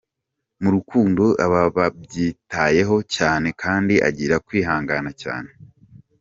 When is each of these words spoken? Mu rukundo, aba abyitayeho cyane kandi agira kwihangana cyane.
Mu 0.61 0.69
rukundo, 0.75 1.23
aba 1.45 1.59
abyitayeho 1.87 2.95
cyane 3.15 3.47
kandi 3.61 3.93
agira 4.07 4.35
kwihangana 4.45 5.11
cyane. 5.21 5.51